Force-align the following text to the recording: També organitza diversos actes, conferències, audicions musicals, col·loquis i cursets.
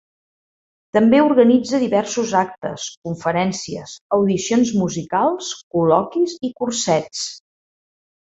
També 0.97 1.17
organitza 1.25 1.81
diversos 1.83 2.33
actes, 2.39 2.85
conferències, 3.09 3.93
audicions 4.17 4.73
musicals, 4.81 5.51
col·loquis 5.77 6.35
i 6.49 6.53
cursets. 6.63 7.23